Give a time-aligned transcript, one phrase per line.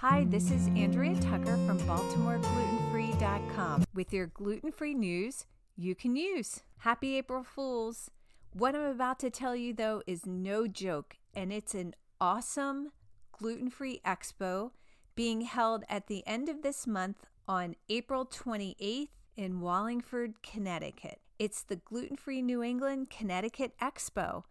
[0.00, 5.44] Hi, this is Andrea Tucker from BaltimoreGlutenFree.com with your gluten free news
[5.76, 6.62] you can use.
[6.76, 8.08] Happy April Fools!
[8.52, 12.92] What I'm about to tell you, though, is no joke, and it's an awesome
[13.32, 14.70] gluten free expo
[15.16, 21.18] being held at the end of this month on April 28th in Wallingford, Connecticut.
[21.40, 24.44] It's the Gluten Free New England Connecticut Expo,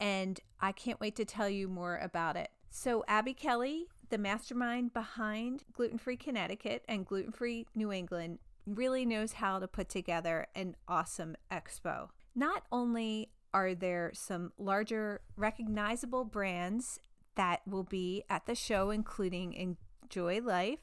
[0.00, 2.50] and I can't wait to tell you more about it.
[2.68, 9.06] So, Abby Kelly, the mastermind behind Gluten Free Connecticut and Gluten Free New England, really
[9.06, 12.08] knows how to put together an awesome expo.
[12.34, 17.00] Not only are there some larger recognizable brands
[17.34, 20.80] that will be at the show, including Enjoy Life,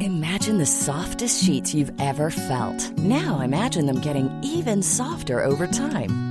[0.00, 2.96] Imagine the softest sheets you've ever felt.
[2.98, 6.27] Now imagine them getting even softer over time.